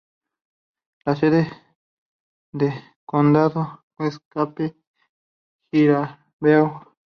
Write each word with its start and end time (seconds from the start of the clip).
La 1.05 1.15
sede 1.15 1.47
de 2.51 2.73
condado 3.05 3.85
es 3.99 4.17
Cape 4.29 4.75
Girardeau. 5.71 6.83